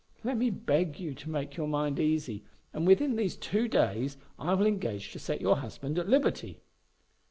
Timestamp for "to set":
5.11-5.41